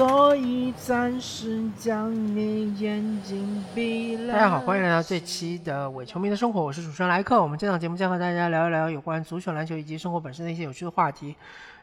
[0.00, 4.32] 所以暂时将你眼睛闭了。
[4.32, 7.42] 大家好，欢迎来到这期的伪球迷的生活，我是主持人莱克。
[7.42, 11.36] 我们这档节目将和大家聊一聊有关足球、篮球以及生活本身的一些有趣的话题。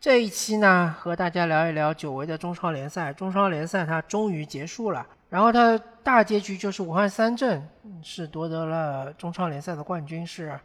[0.00, 3.12] 这一期呢，和大家聊一聊久违的中超联赛。
[3.12, 7.64] 中超联赛它终于结束了，然后它大结局就是武汉三镇
[8.02, 10.58] 是夺得了中超联赛的冠军，是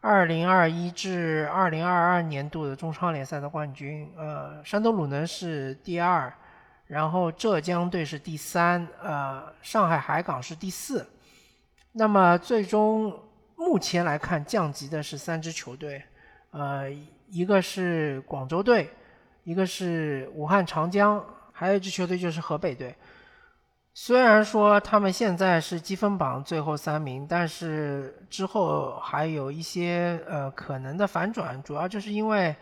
[0.00, 4.08] 二零二一至二零二二年度的中超联赛的冠军。
[4.16, 6.32] 呃，山东鲁能是第二。
[6.88, 11.06] 然后浙江队是第三，呃，上海海港是第四。
[11.92, 13.14] 那么最终
[13.56, 16.02] 目前来看，降级的是三支球队，
[16.50, 16.90] 呃，
[17.28, 18.90] 一个是广州队，
[19.44, 21.22] 一个是武汉长江，
[21.52, 22.94] 还有一支球队就是河北队。
[23.92, 32.56] 虽然说他们现在是积分榜最后三名，但是之后还有一些呃可能的反转，主要就是因为。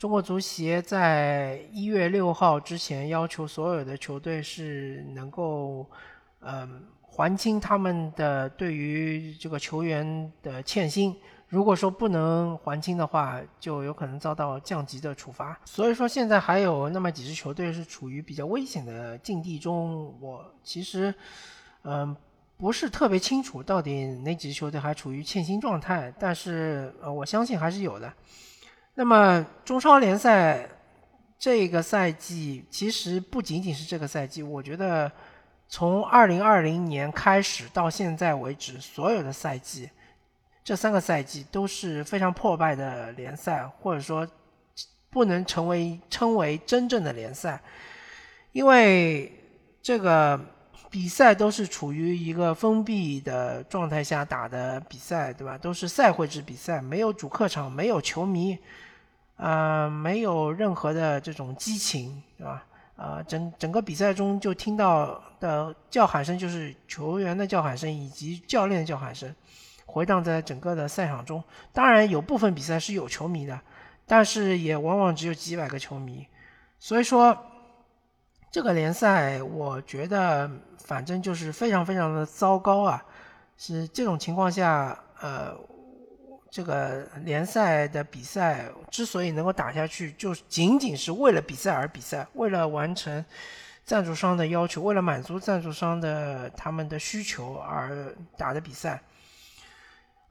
[0.00, 5.86] 中国足协在一月六号之前要求所有的球队是能够，
[6.40, 11.14] 嗯，还清他们的对于这个球员的欠薪。
[11.48, 15.60] 如果说不能还清的话，就有可能遭到降级的处罚。
[15.66, 20.18] 所以说现在还有那么几支球队是处于比较危险的境地中。
[20.18, 21.14] 我其实，
[21.82, 22.16] 嗯，
[22.56, 28.10] 不是特别清楚到底哪几支球队还处于欠薪状态，但是呃，我相信还是有的。
[28.94, 30.68] 那么中超联赛
[31.38, 35.10] 这个赛季其实不仅仅是这个赛季，我觉得
[35.68, 39.88] 从二零二零年开始到现在为止，所有的赛季，
[40.62, 44.28] 这三个赛季都是非常破败的联赛，或者说
[45.08, 47.60] 不能成为称为真正的联赛，
[48.52, 49.32] 因为
[49.80, 50.38] 这个
[50.90, 55.56] 比赛都是处于一个封闭的状态下打的比赛，对吧？
[55.56, 58.58] 都是赛会制比赛，没有主客场，没有球迷。
[59.36, 62.66] 呃，没有任何的这种激情，对吧？
[62.96, 69.34] 呃，整整个比赛中就听到的叫喊声就是球员的叫喊声以及教练的叫喊声，
[69.86, 71.42] 回荡在整个的赛场中。
[71.72, 73.58] 当然，有部分比赛是有球迷的，
[74.06, 76.26] 但是也往往只有几百个球迷。
[76.78, 77.34] 所以说，
[78.50, 83.04] 这个联赛我觉得反正就是非常非常的糟糕啊！
[83.56, 85.56] 是这种情况下，呃。
[86.52, 93.24] 这个联赛的比赛之所以能够打下去，就仅仅是为了比赛而比赛，为了完成
[93.84, 99.00] 赞助商的要求，为了满足赞助商的他们的需求而打的比赛。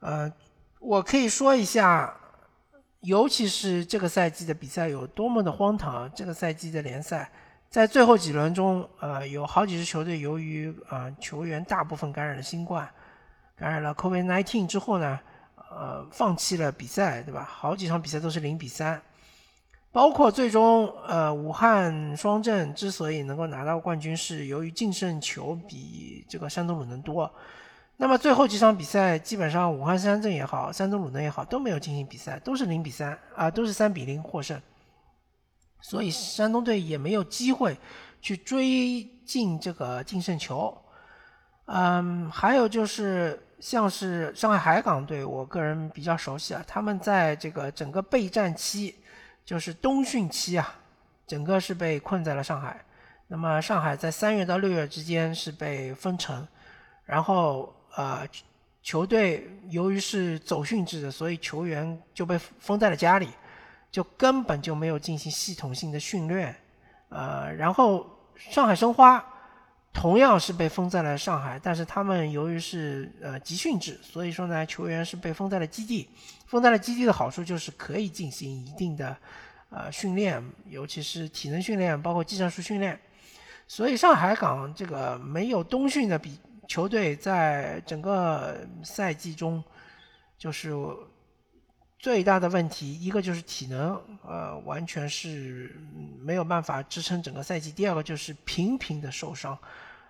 [0.00, 0.30] 呃，
[0.78, 2.14] 我可以说一下，
[3.00, 6.12] 尤其是这个赛季的比赛有多么的荒唐。
[6.14, 7.32] 这个赛季的联赛
[7.70, 12.86] 在最后几轮中，呃，有好几支球队由于啊球员大部分感染了新冠，
[13.56, 15.18] 感染了 COVID-19 之后呢。
[15.72, 17.48] 呃，放弃了比赛，对吧？
[17.48, 19.00] 好几场比赛都是零比三，
[19.92, 27.32] 包括最终，呃，武汉双镇之所以能够拿到冠军，是由于净胜球比这个山东鲁能多。
[27.98, 34.60] 那么最后几场比赛，基本上武汉三镇也好，山东鲁能也好，都没有进行比赛，都是零比三啊，都是三比零获胜。
[35.80, 37.76] 所以山东队也没有机会
[38.20, 40.76] 去追进这个净胜球。
[41.66, 43.40] 嗯，还有就是。
[43.60, 46.64] 像是上海海港队，我个人比较熟悉啊。
[46.66, 48.94] 他们在这个整个备战期，
[49.44, 50.76] 就是冬训期啊，
[51.26, 52.82] 整个是被困在了上海。
[53.26, 56.48] 那么上海在三月到六月之间是被封城，
[57.04, 58.26] 然后呃，
[58.82, 63.28] 球队由于是走训制的，所以球员就被封在了家里，
[63.90, 66.54] 就根本就没有进行系统性的训练。
[67.08, 68.06] 呃，然后
[68.36, 69.24] 上海申花。
[69.92, 76.08] 同样是被封在了上海，但是他们由于是呃集训制，所以说呢，球员是被封在了基地。
[76.46, 79.16] 封在了基地的好处就是可以进行一定的
[79.68, 82.96] 呃训练，尤其是体能训练，包括技战术训练。
[83.66, 86.38] 所以上海港这个没有冬训的比
[86.68, 89.60] 球队，在整个赛季中
[90.38, 90.72] 就是
[92.00, 95.78] 最大的问题，一个就是体能，呃，完全是
[96.20, 99.56] 没有办法支撑整个赛季；第二个就是频频的受伤。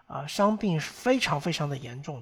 [0.06, 2.20] 啊，伤病非常非常的严重，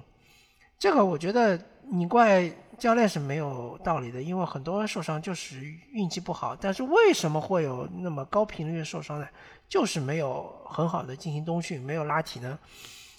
[0.77, 5.59] 这个我觉得你怪教练是没有道理的，因为很多受伤就是
[5.91, 6.55] 运气不好。
[6.55, 9.27] 但是为什么会有那么高频率的受伤呢？
[9.67, 12.55] 就是没有很好的进行冬训，没有拉体能，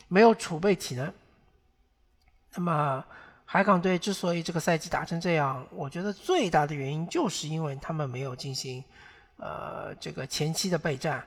[0.07, 1.13] 没有储备体能。
[2.55, 3.05] 那么
[3.53, 8.85] 海港队之所以这个赛季打成这样，我觉得最大的原因就是因为他们没有进行
[9.39, 11.21] 呃这个前期的备战。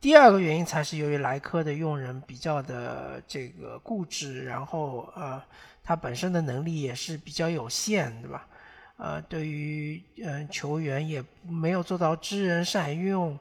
[0.00, 5.40] 第二个原因才是由于莱科的用人比较的这个固执，然后呃，
[5.84, 8.48] 他本身的能力也是比较有限，对吧？
[8.96, 13.38] 呃，对于嗯球员也没有做到知人善用，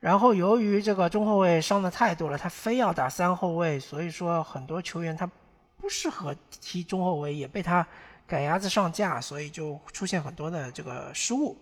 [0.00, 5.30] 然后由于这个中后卫伤的太多了，他非要打三后卫，所以说很多球员他
[5.78, 7.86] 不适合踢中后卫，也被他
[8.26, 11.56] 赶鸭子上架，所以就出现很多的这个失误。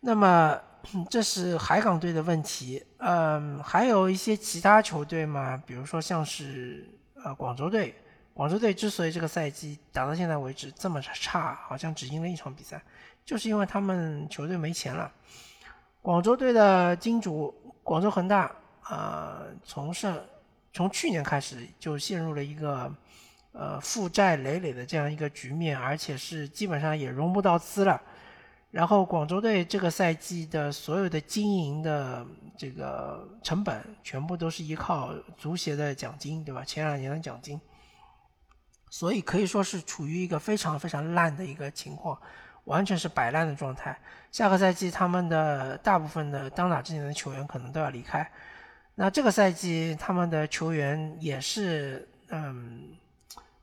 [0.00, 0.58] 那么
[1.10, 6.88] 这是海港队的问题，嗯，还有一些其他球队嘛，比如说像是
[7.24, 7.94] 呃广州队，
[8.32, 12.80] 广州队之所以这个赛季打到现在为止这么差，好像只赢了一场比赛，
[13.24, 15.10] 就是因为他们球队没钱了。
[16.02, 17.52] 广州队的金主
[17.82, 20.16] 广州恒大啊，从上
[20.76, 22.94] 从去年开始就陷入了一个
[23.52, 27.98] 呃负债累累的这样一个局面，而且是基本上也融不到资了。
[28.70, 32.26] 然后广州队这个赛季的所有的经营的
[32.58, 36.62] 这个成本，全部都是依靠足协的奖金，对吧？
[36.62, 37.58] 前两年的奖金，
[38.90, 42.20] 所以可以说是处于一个非常非常烂的一个情况。
[42.64, 43.96] 完全是摆烂的状态。
[44.30, 48.30] 下个赛季，他们的大部分的当打之年的球员可能都要离开。
[48.98, 52.88] 那这个赛季，他们的球员也是嗯，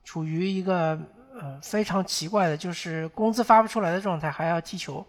[0.04, 0.98] 处于一个
[1.34, 5.06] 呃非常奇怪的，就是工资发不出来的状态，还要踢球。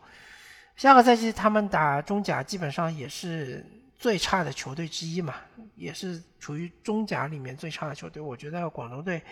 [0.76, 3.64] 下个赛季，他们打中甲，基本上也是
[3.98, 5.34] 最差的球队之一嘛，
[5.76, 8.20] 也是处于中甲里面最差的球队。
[8.22, 9.22] 我觉得广州队，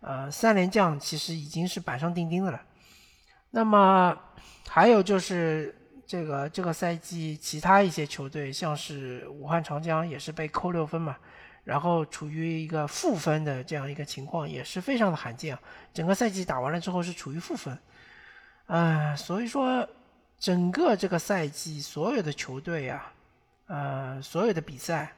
[0.00, 2.60] 呃，三连将其实已经是板上钉钉的了。
[3.52, 4.14] 那么
[4.68, 5.72] 还有就是
[6.06, 11.16] 这个这个赛季其他一些球队，像是武汉长江也是被扣六分嘛，
[11.64, 15.58] 然后处于一个负分的这样一个情况，也是非常的罕见。
[15.92, 17.76] 整个赛季打完了之后是处于负分，
[18.66, 19.88] 啊，所以说
[20.38, 23.12] 整个这个赛季所有的球队呀，
[23.66, 25.12] 呃，所有的比赛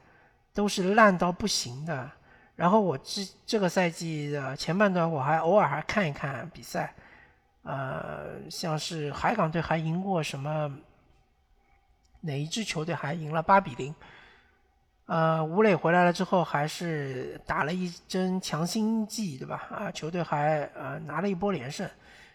[0.55, 2.11] 都是烂到不行的。
[2.55, 6.93] 然后我这这个赛季的前半段我还偶尔还看一看比赛。
[7.69, 10.75] 呃，像是海港队还赢过什么？
[12.21, 13.93] 哪一支球队还赢了八比零？
[15.05, 19.67] 呃，吴磊回来了之后，还是打了一针强心剂，对吧？
[19.69, 21.87] 啊，球队还呃拿了一波连胜，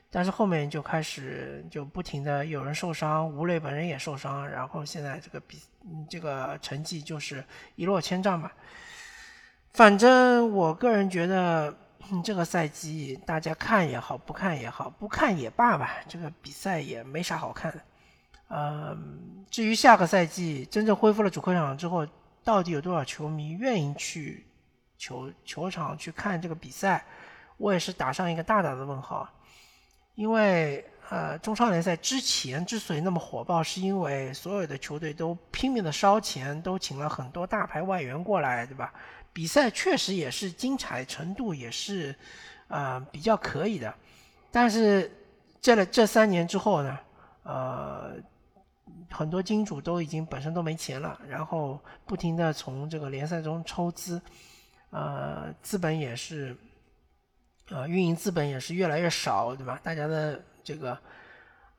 [0.08, 5.60] 但是后面就开始就不停的有人受伤，吴磊本人也受伤，然后现在这个比
[6.08, 7.44] 这个成绩就是
[7.74, 8.52] 一落千丈吧。
[9.72, 11.76] 反正我个人觉得。
[12.22, 15.96] 这个赛季大家看也好，不看也好，不看也罢吧。
[16.08, 17.80] 这个比赛也没啥好看的。
[18.48, 22.06] 嗯，至于下个赛季真正恢复了主客场之后，
[22.42, 24.46] 到底有多少球迷愿意去
[24.98, 27.04] 球球场去看这个比赛，
[27.56, 29.28] 我也是打上一个大大的问号。
[30.14, 38.92] 因为呃，中超联赛之前之所以那么火爆，是因为所有的球队都拼命的烧钱，都请了很多大牌外援过来，对吧？
[39.34, 42.14] 比赛确实也是精彩程度也是，
[42.68, 43.92] 呃比较可以的，
[44.52, 45.10] 但是
[45.60, 46.98] 这了这三年之后呢，
[47.42, 48.12] 呃，
[49.10, 54.22] 很多金主都已经本身都没钱了，然后不停的从这个联赛中抽资，
[54.90, 56.56] 呃，资本也是，
[57.70, 59.80] 呃，运营资本也是越来越少，对吧？
[59.82, 60.96] 大家的这个，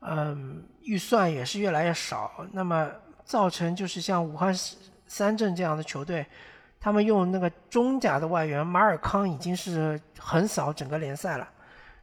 [0.00, 2.92] 嗯，预算也是越来越少，那么
[3.24, 4.54] 造成就是像武汉
[5.06, 6.26] 三镇这样的球队。
[6.86, 11.48] 他们用那个中甲的外援马尔康已经是横扫整个联赛了，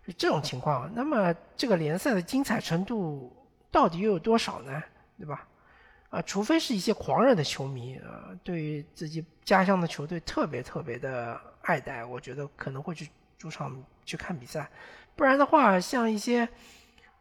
[0.06, 0.92] 是这种情况。
[0.94, 3.34] 那么这个联赛的精彩程度
[3.72, 4.84] 到底又有多少呢？
[5.18, 5.48] 对吧？
[6.10, 14.70] 啊，除非是一些狂热的球迷啊，对于自己家乡的球队特别特别的爱戴，我觉得可能会去主场去看比赛。
[15.16, 16.46] 不然的话，像一些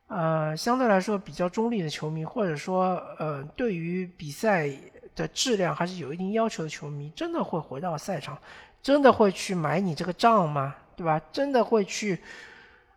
[0.08, 4.68] 呃相对来说比较中立的球迷，或者说呃对于比赛。
[5.14, 8.38] 的质量还是有一定要求的球迷，真的会回到赛场，
[8.82, 10.74] 真的会去买你这个账吗？
[10.96, 11.20] 对吧？
[11.32, 12.18] 真的会去，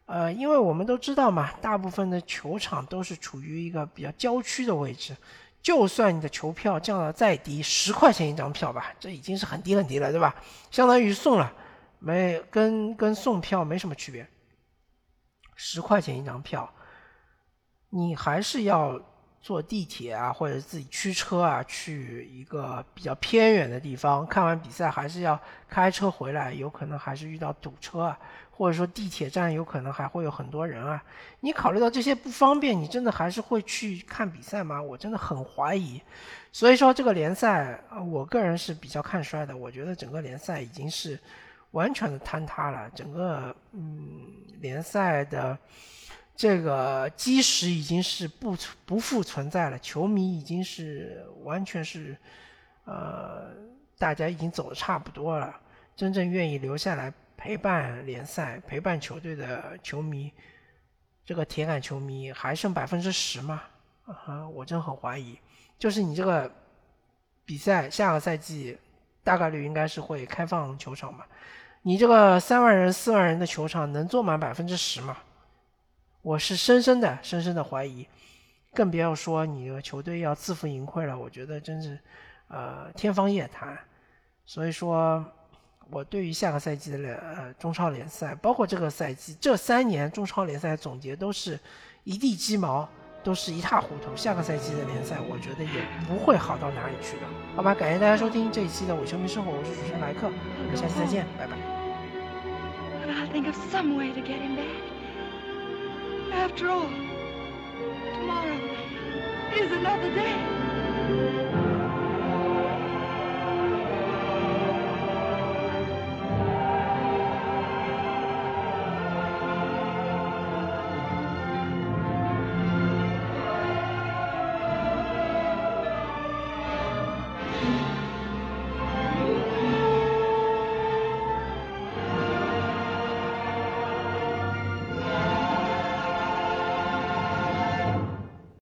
[0.06, 5.16] 呃，因为我们都知道嘛，大部分的球场都是处于一个比较郊区的位置，
[5.62, 10.36] 就算你的球票降到再低，十块钱一张票吧，这已经是很低很低了，对吧？
[10.72, 11.52] 相当于送了，
[12.00, 14.28] 没跟跟送票没什么区别，
[15.56, 16.72] 十块钱一张票，
[17.90, 19.02] 你还是要。
[19.46, 31.00] 坐地铁啊，或者自己驱车啊，去一个比较偏远的地方看完比赛，还是要开车回来，有可能还是遇到堵车啊，或者说地铁站有可能还会有很多人啊。
[31.42, 34.82] 你考虑到这些不方便，你真的还是会去看比赛吗？
[34.82, 36.02] 我真的很怀疑。
[36.52, 39.56] 所以说这个联赛，我个人是比较看衰的。
[39.56, 41.20] 我觉得整个联赛已经是
[41.70, 44.26] 完全的坍塌了，整个嗯
[44.60, 45.56] 联赛的。
[46.36, 52.18] 这个基石已经是不不复存在了，球迷已经是完全是，
[52.84, 53.48] 呃，
[53.98, 55.56] 大家已经走的差不多了。
[55.96, 60.30] 真正愿意留下来陪伴联赛、陪伴球队的球迷，
[61.24, 63.62] 这个铁杆球迷还剩百分之十吗？
[64.06, 65.40] 啊，我真很怀疑。
[65.80, 66.52] 就是你这个
[67.46, 68.78] 比赛下个赛季
[69.24, 71.24] 大概率应该是会开放球场嘛？
[71.82, 75.18] 你这个三万人、四万人的球场能坐满百分之十吗？
[76.26, 78.04] 我是深深的、深深的怀疑，
[78.74, 81.16] 更不要说你的球队要自负盈亏了。
[81.16, 82.00] 我觉得真是，
[82.48, 83.78] 呃，天方夜谭。
[84.44, 85.24] 所以说，
[85.92, 91.60] 我对于下个赛季的呃中超联赛，包括这个赛季这三年中超联赛总结都是
[92.04, 92.90] 一地鸡毛，
[93.24, 94.10] 都是一塌糊涂。
[94.16, 97.24] 下个赛季的联赛，我觉得也不会好到哪里去的。
[97.56, 101.56] 好吧，感谢大家收听这一期的我球迷生活，我是主持人莱克，我们下期再见，拜拜。
[106.32, 106.90] After all,
[108.14, 108.60] tomorrow
[109.56, 111.45] is another day.